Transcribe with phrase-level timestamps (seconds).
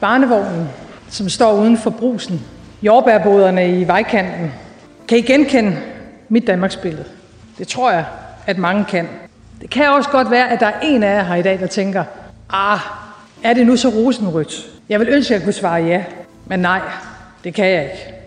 [0.00, 0.68] Barnevognen,
[1.10, 2.40] som står uden for brusen.
[2.82, 4.52] Jordbærboderne i vejkanten.
[5.08, 5.76] Kan I genkende
[6.28, 7.04] mit Danmarksbillede?
[7.58, 8.04] Det tror jeg,
[8.46, 9.08] at mange kan.
[9.60, 11.66] Det kan også godt være, at der er en af jer her i dag, der
[11.66, 12.04] tænker,
[12.50, 12.78] ah,
[13.42, 14.66] er det nu så rosenrødt?
[14.88, 16.04] Jeg vil ønske, at jeg kunne svare ja,
[16.46, 16.80] men nej,
[17.44, 18.17] det kan jeg ikke.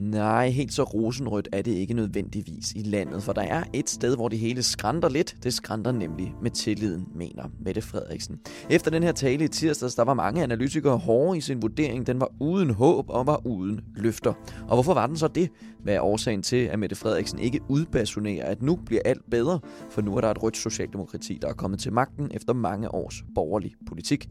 [0.00, 4.16] Nej, helt så rosenrødt er det ikke nødvendigvis i landet, for der er et sted,
[4.16, 5.36] hvor det hele skrænder lidt.
[5.42, 8.40] Det skrænder nemlig med tilliden, mener Mette Frederiksen.
[8.70, 12.06] Efter den her tale i tirsdags, der var mange analytikere hårde i sin vurdering.
[12.06, 14.32] Den var uden håb og var uden løfter.
[14.68, 15.48] Og hvorfor var den så det?
[15.82, 19.60] Hvad er årsagen til, at Mette Frederiksen ikke udbasunerer, at nu bliver alt bedre?
[19.90, 23.24] For nu er der et rødt socialdemokrati, der er kommet til magten efter mange års
[23.34, 24.28] borgerlig politik.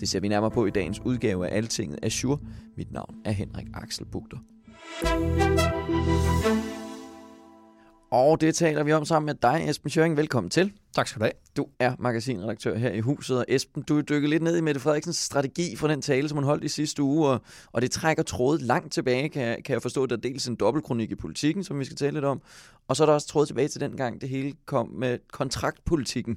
[0.00, 2.38] Det ser vi nærmere på i dagens udgave af Altinget Azure.
[2.76, 4.38] Mit navn er Henrik Axel Bugter.
[8.12, 10.16] Og det taler vi om sammen med dig, Esben Schøring.
[10.16, 10.72] Velkommen til.
[10.94, 11.32] Tak skal du have.
[11.56, 15.16] Du er magasinredaktør her i huset, og Esben, du dykker lidt ned i Mette Frederiksens
[15.16, 17.40] strategi for den tale, som hun holdt i sidste uge, og,
[17.72, 20.06] og det trækker trådet langt tilbage, kan jeg, kan jeg forstå.
[20.06, 22.42] Der er dels en dobbeltkronik i politikken, som vi skal tale lidt om,
[22.88, 26.36] og så er der også trådet tilbage til den gang, det hele kom med kontraktpolitikken.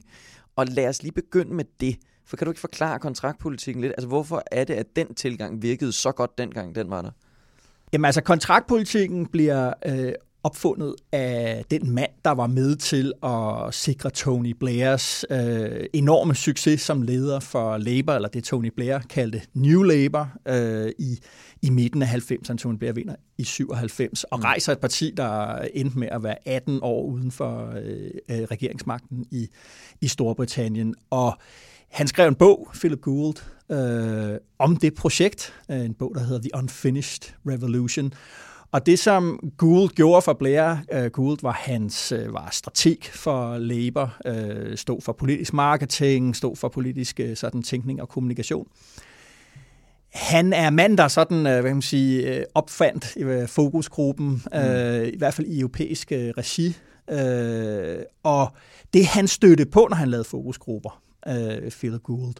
[0.55, 1.95] Og lad os lige begynde med det.
[2.25, 3.93] For kan du ikke forklare kontraktpolitikken lidt?
[3.97, 7.11] Altså, hvorfor er det, at den tilgang virkede så godt dengang, den var der?
[7.95, 14.09] Jamen altså, kontraktpolitikken bliver øh, opfundet af den mand, der var med til at sikre
[14.09, 19.83] Tony Blairs øh, enorme succes som leder for Labour, eller det Tony Blair kaldte New
[19.83, 21.19] Labour, øh, i,
[21.61, 22.57] i midten af 90'erne.
[22.57, 24.43] Tony Blair vinder i 97, og mm.
[24.43, 29.25] rejser et parti, der endte med at være 18 år uden for øh, øh, regeringsmagten
[29.31, 29.47] i,
[30.01, 30.95] i Storbritannien.
[31.09, 31.37] Og
[31.95, 33.35] han skrev en bog, Philip Gould,
[33.71, 35.53] øh, om det projekt.
[35.69, 38.13] En bog, der hedder The Unfinished Revolution.
[38.71, 43.57] Og det, som Gould gjorde for Blair, uh, Gould var hans uh, var strateg for
[43.57, 48.67] Labour, uh, stod for politisk marketing, stod for politisk uh, sådan, tænkning og kommunikation.
[50.13, 54.59] Han er mand, der sådan, uh, hvad kan man sige, opfandt uh, fokusgruppen, mm.
[55.13, 56.77] i hvert fald i europæisk regi.
[57.11, 58.47] Uh, og
[58.93, 62.35] det han støtte på, når han lavede fokusgrupper, uh, Philip Gould,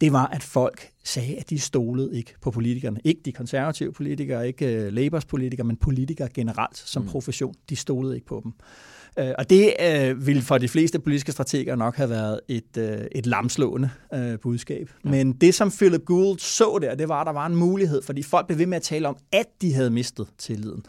[0.00, 3.00] det var, at folk sagde, at de stolede ikke på politikerne.
[3.04, 7.08] Ikke de konservative politikere, ikke uh, Labours politikere, men politikere generelt som mm.
[7.08, 7.54] profession.
[7.70, 8.52] De stolede ikke på dem.
[9.20, 12.84] Uh, og det uh, ville for de fleste politiske strateger nok have været et, uh,
[13.12, 14.90] et lamslående uh, budskab.
[15.04, 15.10] Ja.
[15.10, 18.22] Men det, som Philip Gould så der, det var, at der var en mulighed, fordi
[18.22, 20.82] folk blev ved med at tale om, at de havde mistet tilliden.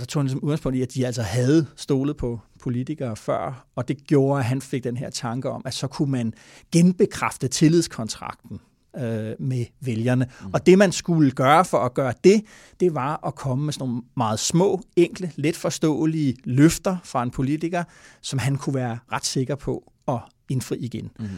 [0.00, 3.66] Og så tog han ligesom udgangspunkt i, at de altså havde stolet på politikere før,
[3.76, 6.34] og det gjorde, at han fik den her tanke om, at så kunne man
[6.72, 8.60] genbekræfte tillidskontrakten
[8.96, 10.26] øh, med vælgerne.
[10.40, 10.50] Mm.
[10.52, 12.42] Og det, man skulle gøre for at gøre det,
[12.80, 17.30] det var at komme med sådan nogle meget små, enkle, let forståelige løfter fra en
[17.30, 17.84] politiker,
[18.20, 20.18] som han kunne være ret sikker på at
[20.48, 21.10] indfri igen.
[21.18, 21.28] Mm.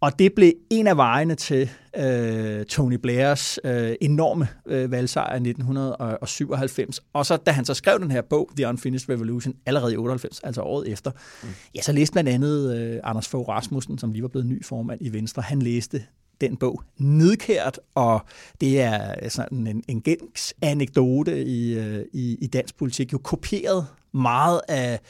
[0.00, 5.36] Og det blev en af vejene til øh, Tony Blairs øh, enorme øh, valgsejr i
[5.36, 7.00] 1997.
[7.12, 10.40] Og så da han så skrev den her bog, The Unfinished Revolution, allerede i 98,
[10.44, 11.10] altså året efter,
[11.42, 11.48] mm.
[11.74, 15.00] ja, så læste blandt andet øh, Anders Fogh Rasmussen, som lige var blevet ny formand
[15.02, 16.02] i Venstre, han læste
[16.40, 18.20] den bog nedkært, og
[18.60, 23.86] det er sådan en, en gængs anekdote i, øh, i, i dansk politik, jo kopieret
[24.16, 25.00] meget af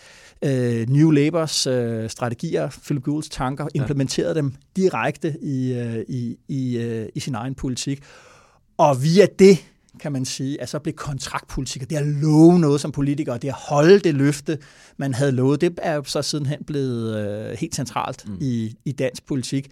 [0.43, 4.35] øh, New Labours øh, strategier, Philip Goulds tanker, implementerede ja.
[4.35, 8.03] dem direkte i, øh, i, i, øh, i sin egen politik.
[8.79, 9.65] Og via det,
[10.01, 13.55] kan man sige, at så blev kontraktpolitik, det at love noget som politiker, det at
[13.55, 14.59] holde det løfte,
[14.97, 18.39] man havde lovet, det er jo så sidenhen blevet øh, helt centralt mm.
[18.41, 19.71] i, i dansk politik.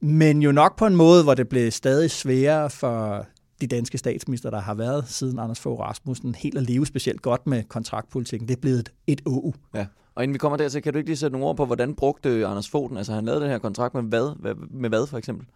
[0.00, 3.26] Men jo nok på en måde, hvor det blev stadig sværere for
[3.60, 7.46] de danske statsminister, der har været siden Anders Fogh Rasmussen, helt at leve specielt godt
[7.46, 8.48] med kontraktpolitikken.
[8.48, 9.54] Det er blevet et, et åu.
[9.74, 9.86] Ja.
[10.14, 12.46] Og inden vi kommer dertil, kan du ikke lige sætte nogle ord på, hvordan brugte
[12.46, 12.96] Anders Fogh den?
[12.96, 15.46] Altså han lavede den her kontrakt med hvad, med hvad for eksempel?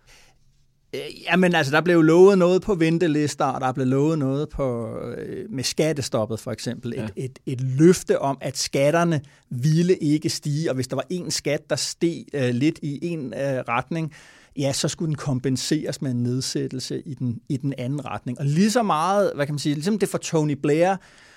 [0.94, 4.96] Øh, jamen altså, der blev lovet noget på ventelister, og der blev lovet noget på,
[4.98, 6.94] øh, med skattestoppet for eksempel.
[6.96, 7.04] Ja.
[7.04, 9.20] Et, et, et løfte om, at skatterne
[9.50, 13.20] ville ikke stige, og hvis der var en skat, der steg uh, lidt i en
[13.20, 14.12] uh, retning,
[14.58, 18.38] ja, så skulle den kompenseres med en nedsættelse i den, i den anden retning.
[18.38, 20.96] Og lige så meget, hvad kan man sige, ligesom det for Tony Blair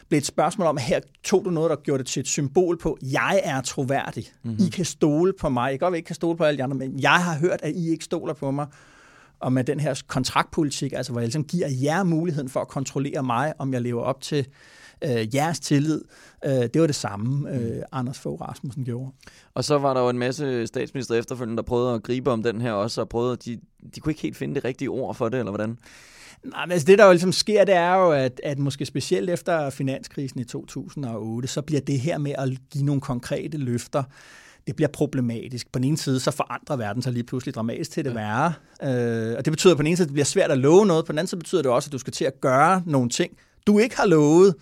[0.10, 2.78] blev et spørgsmål om, at her tog du noget, der gjorde det til et symbol
[2.78, 4.26] på, jeg er troværdig.
[4.44, 4.66] Mm-hmm.
[4.66, 5.72] I kan stole på mig.
[5.72, 7.76] Jeg kan godt ikke kan stole på alle de andre, men jeg har hørt, at
[7.76, 8.68] I ikke stoler på mig.
[9.40, 13.24] Og med den her kontraktpolitik, altså hvor jeg ligesom giver jer muligheden for at kontrollere
[13.24, 14.48] mig, om jeg lever op til
[15.02, 16.02] øh, jeres tillid.
[16.46, 17.84] Øh, det var det samme, øh, mm.
[17.92, 19.12] Anders Fogh Rasmussen gjorde.
[19.54, 22.62] Og så var der jo en masse statsminister efterfølgende, der prøvede at gribe om den
[22.62, 23.60] her også, og prøvede, de,
[23.96, 25.78] de kunne ikke helt finde det rigtige ord for det, eller hvordan?
[26.44, 29.30] Nej, men altså det, der jo ligesom sker, det er jo, at, at måske specielt
[29.30, 34.04] efter finanskrisen i 2008, så bliver det her med at give nogle konkrete løfter,
[34.68, 35.72] det bliver problematisk.
[35.72, 38.54] På den ene side, så forandrer verden sig lige pludselig dramatisk til det værre.
[38.84, 41.06] Øh, og det betyder på den ene side, at det bliver svært at love noget.
[41.06, 43.38] På den anden side betyder det også, at du skal til at gøre nogle ting,
[43.68, 44.56] du ikke har lovet,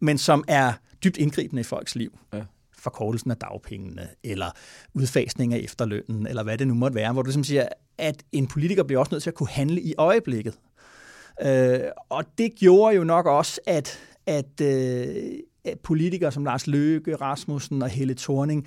[0.00, 0.72] men som er
[1.04, 2.18] dybt indgribende i folks liv.
[2.34, 2.42] Ja.
[2.78, 4.50] Forkortelsen af dagpengene, eller
[4.94, 7.68] udfasning af efterlønnen, eller hvad det nu måtte være, hvor du ligesom siger,
[7.98, 10.54] at en politiker bliver også nødt til at kunne handle i øjeblikket.
[11.42, 15.14] Øh, og det gjorde jo nok også, at, at, øh,
[15.64, 18.66] at politikere som Lars Løkke, Rasmussen og Helle Thorning,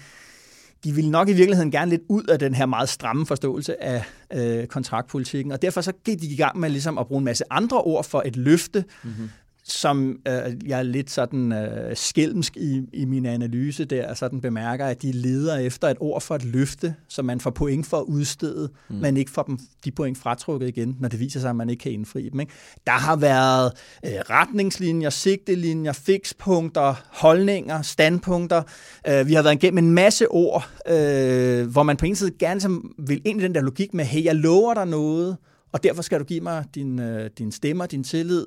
[0.84, 4.04] de ville nok i virkeligheden gerne lidt ud af den her meget stramme forståelse af
[4.34, 7.44] øh, kontraktpolitikken, og derfor så gik de i gang med ligesom at bruge en masse
[7.50, 9.30] andre ord for et løfte, mm-hmm
[9.64, 14.86] som øh, jeg er lidt sådan øh, skælmsk i, i min analyse der, sådan bemærker,
[14.86, 18.04] at de leder efter et ord for et løfte, som man får point for at
[18.04, 18.96] udstede, mm.
[18.96, 21.82] men ikke får dem, de point fratrukket igen, når det viser sig, at man ikke
[21.82, 22.40] kan indfri dem.
[22.40, 22.54] Ikke?
[22.88, 23.72] Der har været
[24.06, 28.64] øh, retningslinjer, sigtelinjer, fikspunkter, holdninger, standpunkter.
[29.08, 32.62] Øh, vi har været igennem en masse ord, øh, hvor man på en side gerne
[32.62, 35.38] som, vil ind i den der logik med, hey, jeg lover dig noget,
[35.72, 38.46] og derfor skal du give mig din, øh, din stemmer, din tillid,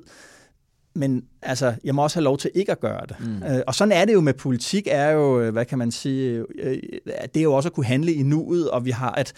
[0.95, 3.15] men altså, jeg må også have lov til ikke at gøre det.
[3.19, 3.43] Mm.
[3.43, 6.45] Øh, og sådan er det jo med politik, er jo, øh, hvad kan man sige,
[6.59, 9.33] øh, det er jo også at kunne handle i nuet, og vi har et,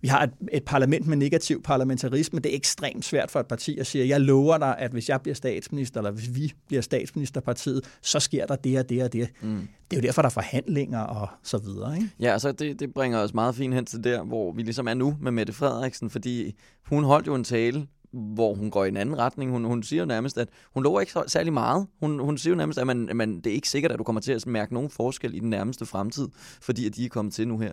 [0.00, 2.40] vi har et, et parlament med negativ parlamentarisme.
[2.40, 5.20] Det er ekstremt svært for et parti at sige, jeg lover dig, at hvis jeg
[5.20, 9.28] bliver statsminister, eller hvis vi bliver statsministerpartiet, så sker der det og det og det.
[9.42, 9.68] Mm.
[9.90, 11.96] Det er jo derfor, der er forhandlinger og så videre.
[11.96, 12.08] Ikke?
[12.20, 14.94] Ja, altså det, det bringer os meget fint hen til der, hvor vi ligesom er
[14.94, 16.54] nu med Mette Frederiksen, fordi
[16.86, 19.50] hun holdt jo en tale hvor hun går i en anden retning.
[19.50, 21.86] Hun, hun siger jo nærmest, at hun lover ikke særlig meget.
[22.00, 24.20] Hun, hun siger jo nærmest, at man, man, det er ikke sikkert, at du kommer
[24.20, 26.28] til at mærke nogen forskel i den nærmeste fremtid,
[26.60, 27.72] fordi at de er kommet til nu her.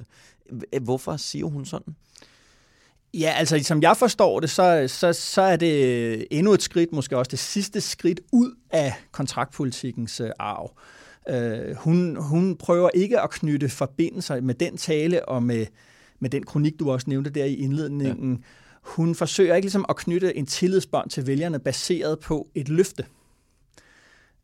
[0.81, 1.95] Hvorfor siger hun sådan?
[3.13, 7.17] Ja, altså som jeg forstår det, så, så, så er det endnu et skridt, måske
[7.17, 10.77] også det sidste skridt ud af kontraktpolitikkens øh, arv.
[11.31, 15.65] Uh, hun, hun prøver ikke at knytte forbindelser med den tale og med,
[16.19, 18.43] med den kronik, du også nævnte der i indledningen, ja
[18.87, 23.05] hun forsøger ikke ligesom at knytte en tillidsbånd til vælgerne baseret på et løfte.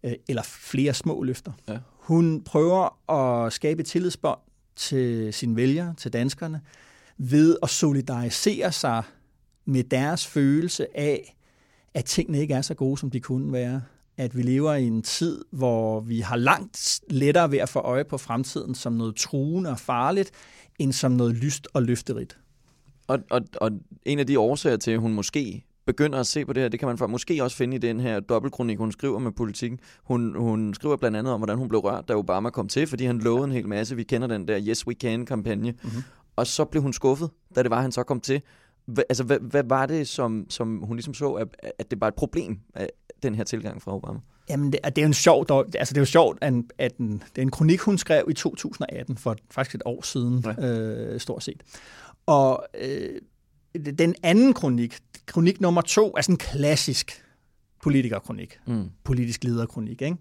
[0.03, 1.51] Øh, eller flere små løfter.
[1.67, 1.77] Ja.
[1.91, 4.39] Hun prøver at skabe et tillidsbånd
[4.75, 6.61] til sine vælgere, til danskerne,
[7.17, 9.03] ved at solidarisere sig
[9.65, 11.37] med deres følelse af,
[11.93, 13.81] at tingene ikke er så gode, som de kunne være.
[14.17, 18.03] At vi lever i en tid, hvor vi har langt lettere ved at få øje
[18.03, 20.31] på fremtiden som noget truende og farligt,
[20.79, 22.37] end som noget lyst og løfterigt.
[23.07, 23.71] Og, og, og
[24.05, 26.79] en af de årsager til, at hun måske begynder at se på det her, det
[26.79, 29.79] kan man for, måske også finde i den her dobbeltkronik, hun skriver med politikken.
[30.03, 33.05] Hun, hun skriver blandt andet om, hvordan hun blev rørt, da Obama kom til, fordi
[33.05, 33.95] han lovede en hel masse.
[33.95, 35.71] Vi kender den der Yes We Can-kampagne.
[35.71, 36.03] Mm-hmm.
[36.35, 38.41] Og så blev hun skuffet, da det var, han så kom til.
[38.85, 41.47] Hva, altså, hvad, hvad var det, som, som hun ligesom så, at,
[41.79, 42.89] at det var et problem, at
[43.23, 44.19] den her tilgang fra Obama?
[44.49, 47.11] Jamen, det, det er jo en sjov, altså det er jo sjovt, at, at den,
[47.11, 50.67] det er en kronik, hun skrev i 2018, for faktisk et år siden, ja.
[50.67, 51.63] øh, stort set.
[52.25, 53.21] Og øh,
[53.97, 57.23] den anden kronik, kronik nummer to, er sådan en klassisk
[57.81, 58.89] politikerkronik, mm.
[59.03, 60.17] politisk lederkronik, ikke?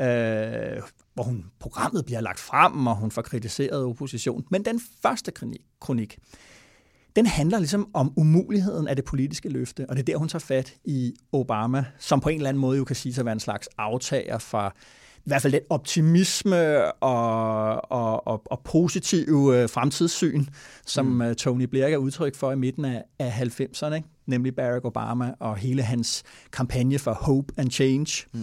[0.00, 0.82] Øh,
[1.14, 4.44] hvor hun, programmet bliver lagt frem, og hun får kritiseret opposition.
[4.50, 6.18] Men den første kronik, kronik,
[7.16, 10.40] den handler ligesom om umuligheden af det politiske løfte, og det er der, hun tager
[10.40, 13.32] fat i Obama, som på en eller anden måde jo kan sige sig at være
[13.32, 14.74] en slags aftager fra
[15.28, 20.44] i hvert fald den optimisme og, og, og, og positive øh, fremtidssyn,
[20.86, 21.22] som mm.
[21.22, 24.08] Øh, Tony Blair er udtryk for i midten af, af 90'erne, ikke?
[24.26, 28.26] nemlig Barack Obama og hele hans kampagne for Hope and Change.
[28.32, 28.40] Mm.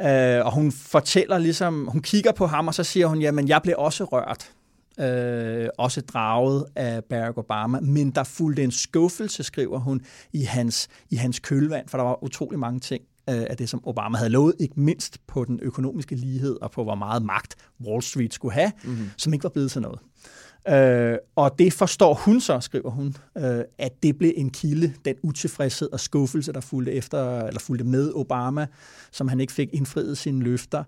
[0.00, 3.60] Uh, og hun fortæller ligesom, hun kigger på ham, og så siger hun, jamen jeg
[3.62, 4.50] blev også rørt,
[4.98, 10.00] uh, også draget af Barack Obama, men der fulgte en skuffelse, skriver hun,
[10.32, 13.80] i hans, i hans kølvand, for der var utrolig mange ting, Øh, af det, som
[13.84, 18.02] Obama havde lovet, ikke mindst på den økonomiske lighed og på, hvor meget magt Wall
[18.02, 19.10] Street skulle have, mm-hmm.
[19.16, 19.98] som ikke var blevet til noget.
[20.68, 25.14] Øh, og det forstår hun så, skriver hun, øh, at det blev en kilde, den
[25.22, 28.66] utilfredshed og skuffelse, der fulgte, efter, eller fulgte med Obama,
[29.12, 30.84] som han ikke fik indfriet sine løfter,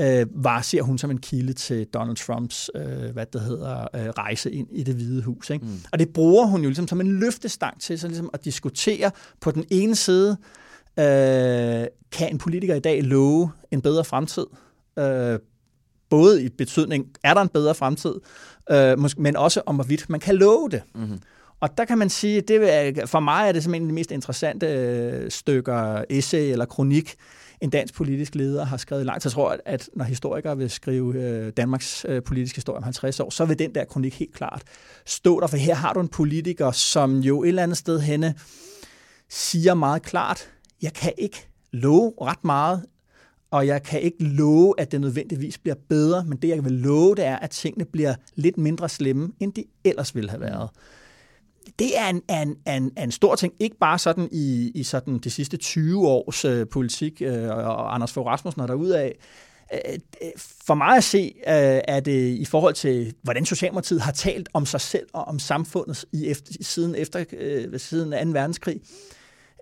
[0.00, 4.08] øh, var, ser hun som en kilde til Donald Trumps øh, hvad det hedder, øh,
[4.08, 5.50] rejse ind i det hvide hus.
[5.50, 5.66] Ikke?
[5.66, 5.80] Mm.
[5.92, 9.10] Og det bruger hun jo ligesom som en løftestang til så ligesom at diskutere
[9.40, 10.36] på den ene side,
[10.98, 14.46] Øh, kan en politiker i dag love en bedre fremtid?
[14.98, 15.38] Øh,
[16.10, 18.14] både i betydning, er der en bedre fremtid,
[18.70, 20.82] øh, men også om hvorvidt man kan love det.
[20.94, 21.18] Mm-hmm.
[21.60, 25.30] Og der kan man sige, det for mig er det simpelthen de mest interessante øh,
[25.30, 27.14] stykker essay eller kronik,
[27.60, 29.24] en dansk politisk leder har skrevet langt.
[29.24, 33.30] Jeg tror, at når historikere vil skrive øh, Danmarks øh, politiske historie om 50 år,
[33.30, 34.62] så vil den der kronik helt klart
[35.06, 38.34] stå der, for her har du en politiker, som jo et eller andet sted henne
[39.28, 40.48] siger meget klart,
[40.82, 42.84] jeg kan ikke love ret meget,
[43.50, 47.14] og jeg kan ikke love, at det nødvendigvis bliver bedre, men det jeg vil love,
[47.14, 50.70] det er, at tingene bliver lidt mindre slemme, end de ellers ville have været.
[51.78, 55.30] Det er en, en, en, en stor ting, ikke bare sådan i, i sådan de
[55.30, 59.16] sidste 20 års øh, politik, øh, og Anders Fogh Rasmussen er af.
[59.72, 64.12] Øh, øh, for mig at se, øh, er det i forhold til, hvordan Socialdemokratiet har
[64.12, 67.24] talt om sig selv og om samfundet i efter, siden, efter,
[67.76, 68.30] siden 2.
[68.32, 68.82] verdenskrig, øh,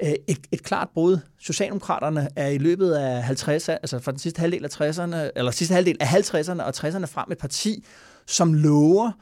[0.02, 1.18] et, et klart brud.
[1.38, 5.74] Socialdemokraterne er i løbet af 50'erne, altså fra den sidste halvdel af 60'erne, eller sidste
[5.74, 7.84] halvdel af 50'erne og 60'erne frem et parti,
[8.26, 9.12] som lover,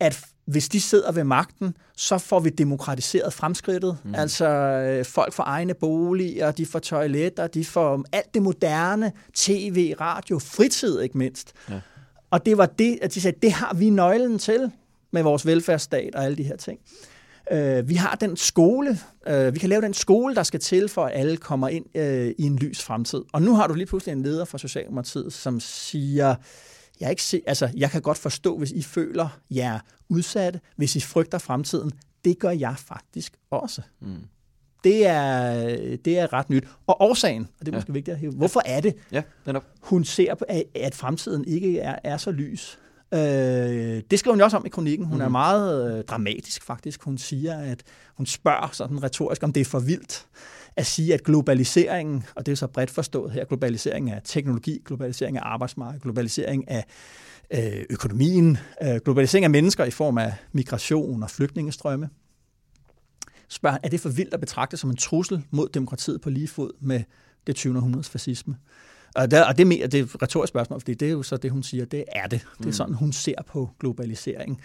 [0.00, 3.98] at hvis de sidder ved magten, så får vi demokratiseret fremskridtet.
[4.04, 4.14] Mm.
[4.14, 9.94] Altså øh, folk får egne boliger, de får toiletter, de får alt det moderne, tv,
[10.00, 11.52] radio, fritid ikke mindst.
[11.70, 11.80] Ja.
[12.30, 14.70] Og det var det, at de sagde, det har vi nøglen til
[15.10, 16.78] med vores velfærdsstat og alle de her ting.
[17.52, 18.98] Uh, vi har den skole,
[19.30, 22.02] uh, vi kan lave den skole, der skal til, for at alle kommer ind uh,
[22.02, 23.22] i en lys fremtid.
[23.32, 26.34] Og nu har du lige pludselig en leder fra Socialdemokratiet, som siger,
[27.00, 29.78] jeg, ikke se, altså, jeg kan godt forstå, hvis I føler jer
[30.08, 31.92] udsatte, hvis I frygter fremtiden.
[32.24, 33.82] Det gør jeg faktisk også.
[34.00, 34.16] Mm.
[34.84, 36.64] Det er, det er ret nyt.
[36.86, 37.92] Og årsagen, og det er måske ja.
[37.92, 39.64] vigtigt at hæve, hvorfor er det, ja, netop.
[39.80, 40.34] hun ser,
[40.74, 42.78] at fremtiden ikke er, er så lys?
[43.14, 45.06] Øh, det skriver hun også om i kronikken.
[45.06, 45.20] Hun mm.
[45.20, 45.32] er mhm.
[45.32, 47.02] meget øh, dramatisk faktisk.
[47.02, 47.82] Hun siger, at
[48.14, 50.26] hun spørger sådan retorisk, om det er for vildt
[50.76, 55.36] at sige, at globaliseringen, og det er så bredt forstået her, globalisering af teknologi, globalisering
[55.36, 56.84] af arbejdsmarked, globalisering af
[57.50, 62.08] øh, økonomien, øh, globalisering af mennesker i form af migration og flygtningestrømme,
[63.48, 66.70] spørger, er det for vildt at betragte som en trussel mod demokratiet på lige fod
[66.80, 67.02] med
[67.46, 67.76] det 20.
[67.76, 68.56] århundredes fascisme?
[69.18, 71.36] Og, der, og det, er, det er et retorisk spørgsmål, fordi det er jo så
[71.36, 72.40] det, hun siger, det er det.
[72.58, 72.72] Det er mm.
[72.72, 74.60] sådan, hun ser på globalisering.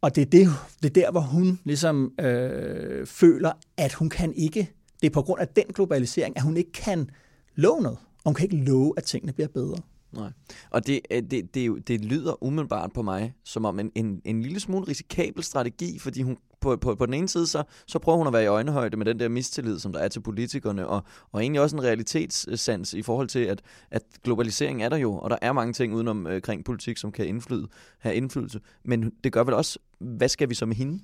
[0.00, 0.48] Og det er, det,
[0.82, 5.22] det er der, hvor hun ligesom øh, føler, at hun kan ikke det er på
[5.22, 7.10] grund af den globalisering, at hun ikke kan
[7.54, 7.98] love noget.
[7.98, 9.76] Og hun kan ikke love, at tingene bliver bedre.
[10.12, 10.30] Nej.
[10.70, 14.42] Og det, øh, det, det, det lyder umiddelbart på mig som om en, en, en
[14.42, 18.18] lille smule risikabel strategi, fordi hun på, på, på den ene side, så, så prøver
[18.18, 21.04] hun at være i øjenhøjde med den der mistillid, som der er til politikerne, og,
[21.32, 25.30] og egentlig også en realitetssans i forhold til, at, at globalisering er der jo, og
[25.30, 28.60] der er mange ting udenom øh, kring politik, som kan indflyde, have indflydelse.
[28.84, 31.00] Men det gør vel også, hvad skal vi så med hende?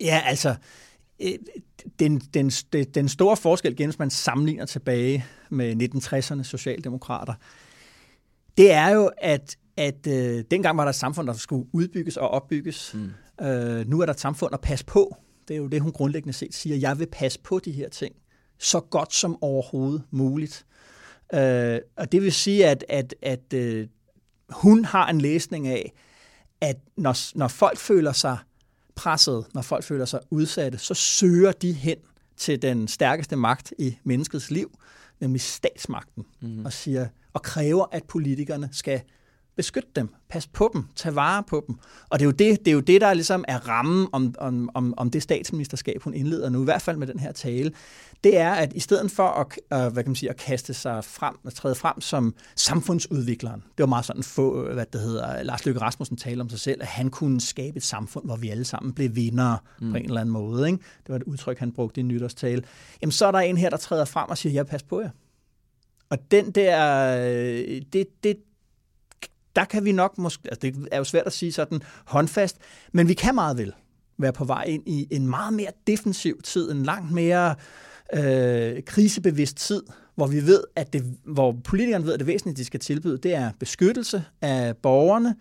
[0.00, 0.54] Ja, altså,
[1.20, 1.38] Øh,
[1.98, 2.50] den, den,
[2.94, 7.34] den store forskel, hvis man sammenligner tilbage med 1960'ernes socialdemokrater,
[8.58, 12.28] det er jo, at, at øh, dengang var der et samfund, der skulle udbygges og
[12.28, 12.94] opbygges.
[12.94, 13.10] Mm.
[13.40, 15.16] Øh, nu er der et samfund at passe på.
[15.48, 16.76] Det er jo det, hun grundlæggende set siger.
[16.76, 18.14] Jeg vil passe på de her ting
[18.58, 20.66] så godt som overhovedet muligt.
[21.34, 23.88] Øh, og det vil sige, at, at, at øh,
[24.50, 25.92] hun har en læsning af,
[26.60, 28.38] at når, når folk føler sig
[28.94, 31.96] presset, når folk føler sig udsatte, så søger de hen
[32.36, 34.78] til den stærkeste magt i menneskets liv,
[35.20, 36.64] nemlig statsmagten, mm.
[36.64, 39.02] og siger og kræver, at politikerne skal
[39.56, 41.76] beskytte dem, pas på dem, tage vare på dem.
[42.08, 44.70] Og det er jo det, det, er jo det der ligesom er rammen om, om,
[44.74, 47.72] om, om det statsministerskab, hun indleder nu, i hvert fald med den her tale.
[48.24, 49.46] Det er, at i stedet for at,
[49.86, 53.82] uh, hvad kan man sige, at kaste sig frem, at træde frem som samfundsudvikleren, det
[53.82, 56.88] var meget sådan få, hvad det hedder, Lars Løkke Rasmussen talte om sig selv, at
[56.88, 59.90] han kunne skabe et samfund, hvor vi alle sammen blev vindere mm.
[59.90, 60.66] på en eller anden måde.
[60.66, 60.78] Ikke?
[60.78, 62.62] Det var et udtryk, han brugte i nytårstale.
[63.02, 65.10] Jamen så er der en her, der træder frem og siger, jeg pas på jer.
[66.10, 68.36] Og den der, øh, det, det,
[69.56, 72.56] der kan vi nok, måske, altså det er jo svært at sige sådan håndfast,
[72.92, 73.72] men vi kan meget vel
[74.18, 77.54] være på vej ind i en meget mere defensiv tid, en langt mere
[78.14, 79.82] øh, krisebevidst tid,
[80.14, 83.34] hvor vi ved, at det, hvor politikerne ved, at det væsentlige, de skal tilbyde, det
[83.34, 85.34] er beskyttelse af borgerne,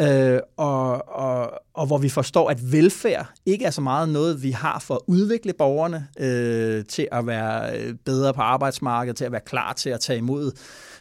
[0.00, 4.50] øh, og, og, og hvor vi forstår, at velfærd ikke er så meget noget, vi
[4.50, 9.32] har for at udvikle borgerne øh, til at være øh, bedre på arbejdsmarkedet, til at
[9.32, 10.52] være klar til at tage imod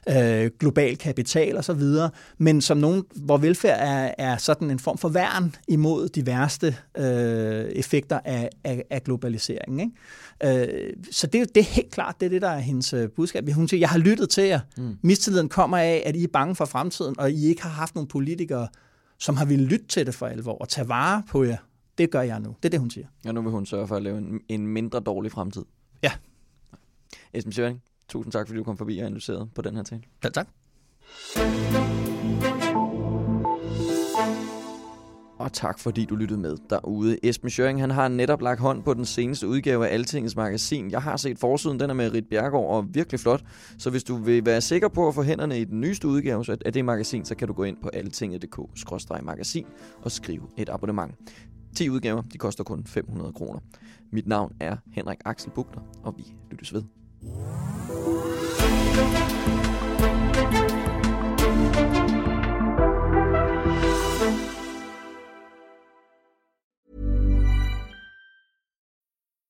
[0.10, 4.79] øh, global kapital og så videre, men som nogen, hvor velfærd er, er sådan en
[4.79, 9.79] form for værn imod de værste øh, effekter af, af, af globaliseringen.
[9.79, 10.63] Ikke?
[10.68, 13.50] Øh, så det, det er helt klart, det er det, der er hendes øh, budskab.
[13.50, 14.60] Hun siger, jeg har lyttet til jer.
[14.77, 14.98] Mm.
[15.01, 18.08] Mistilliden kommer af, at I er bange for fremtiden, og I ikke har haft nogle
[18.08, 18.68] politikere,
[19.18, 21.58] som har ville lytte til det for alvor og tage vare på jer.
[21.98, 22.56] Det gør jeg nu.
[22.63, 23.08] Det er det, hun siger.
[23.25, 25.65] Ja, nu vil hun sørge for at lave en, en mindre dårlig fremtid.
[26.03, 26.12] Ja,
[27.34, 30.01] Esben Schøring, tusind tak, fordi du kom forbi og analyserede på den her tale.
[30.24, 30.48] Ja, tak.
[35.39, 37.18] Og tak fordi du lyttede med derude.
[37.24, 40.92] Esben Schøring, han har netop lagt hånd på den seneste udgave af Altingets magasin.
[40.92, 43.44] Jeg har set forsiden, den er med Rit Bjergård og virkelig flot.
[43.78, 46.74] Så hvis du vil være sikker på at få hænderne i den nyeste udgave af
[46.74, 49.66] det magasin, så kan du gå ind på altinget.dk-magasin
[50.01, 51.16] og skrive et abonnement.
[51.75, 53.60] 10 udgaver, de koster kun 500 kroner.
[54.12, 56.84] Mit navn er Henrik Axel Bugter, og vi lyttes ved.
[57.22, 57.60] Música